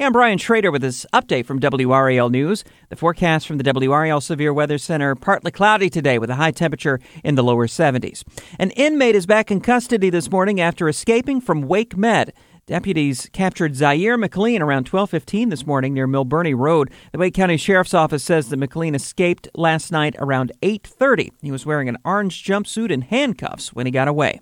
[0.00, 2.64] And Brian Shrader with this update from WRAL News.
[2.88, 7.00] The forecast from the WRAL Severe Weather Center partly cloudy today with a high temperature
[7.22, 8.24] in the lower 70s.
[8.58, 12.32] An inmate is back in custody this morning after escaping from Wake Med.
[12.66, 16.90] Deputies captured Zaire McLean around 12:15 this morning near Milburnie Road.
[17.12, 21.30] The Wake County Sheriff's Office says that McLean escaped last night around 8:30.
[21.42, 24.40] He was wearing an orange jumpsuit and handcuffs when he got away.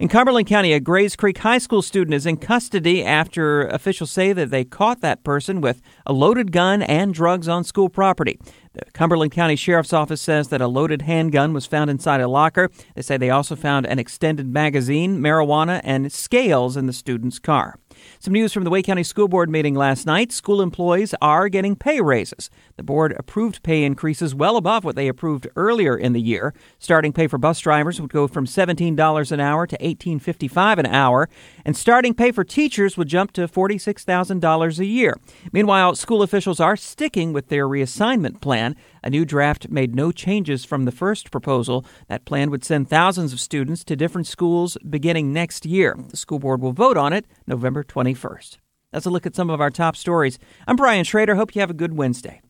[0.00, 4.32] In Cumberland County, a Grays Creek High School student is in custody after officials say
[4.32, 8.40] that they caught that person with a loaded gun and drugs on school property.
[8.72, 12.70] The Cumberland County Sheriff's Office says that a loaded handgun was found inside a locker.
[12.96, 17.78] They say they also found an extended magazine, marijuana, and scales in the student's car.
[18.18, 20.32] Some news from the Wake County School Board meeting last night.
[20.32, 22.50] School employees are getting pay raises.
[22.76, 26.54] The board approved pay increases well above what they approved earlier in the year.
[26.78, 31.28] Starting pay for bus drivers would go from $17 an hour to $18.55 an hour,
[31.64, 35.18] and starting pay for teachers would jump to $46,000 a year.
[35.52, 38.76] Meanwhile, school officials are sticking with their reassignment plan.
[39.02, 41.84] A new draft made no changes from the first proposal.
[42.08, 45.96] That plan would send thousands of students to different schools beginning next year.
[46.08, 48.58] The school board will vote on it November 21st.
[48.92, 50.38] That's a look at some of our top stories.
[50.66, 51.36] I'm Brian Shrader.
[51.36, 52.40] Hope you have a good Wednesday.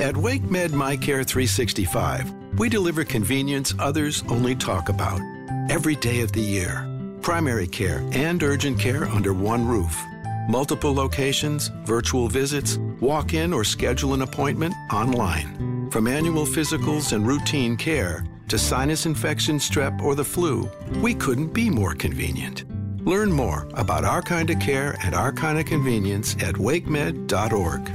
[0.00, 5.20] At WakeMed MyCare 365, we deliver convenience others only talk about.
[5.70, 6.88] Every day of the year,
[7.22, 9.98] primary care and urgent care under one roof.
[10.48, 15.90] Multiple locations, virtual visits, walk in or schedule an appointment online.
[15.90, 20.68] From annual physicals and routine care to sinus infection, strep, or the flu,
[21.00, 22.64] we couldn't be more convenient.
[23.04, 27.90] Learn more about our kind of care and our kind of convenience at wakemed.org.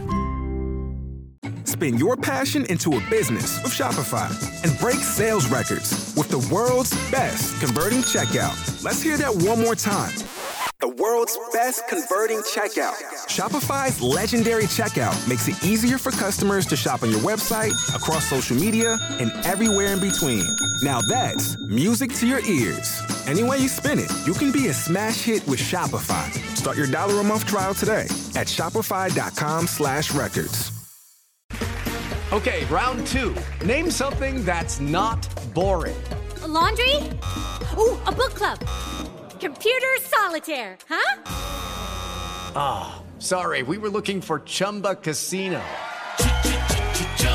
[1.68, 4.32] Spin your passion into a business with Shopify
[4.64, 8.84] and break sales records with the world's best converting checkout.
[8.84, 10.14] Let's hear that one more time.
[10.80, 12.96] The world's best converting checkout.
[13.28, 18.56] Shopify's legendary checkout makes it easier for customers to shop on your website, across social
[18.56, 20.44] media, and everywhere in between.
[20.82, 23.02] Now that's music to your ears.
[23.28, 26.32] Any way you spin it, you can be a smash hit with Shopify.
[26.56, 28.04] Start your dollar a month trial today
[28.36, 30.72] at shopify.com slash records.
[32.32, 33.36] Okay, round two.
[33.66, 35.96] Name something that's not boring.
[36.44, 36.98] A laundry?
[37.78, 38.60] Ooh, a book club.
[39.40, 41.22] Computer solitaire, huh?
[42.56, 45.62] Ah, oh, sorry, we were looking for Chumba Casino.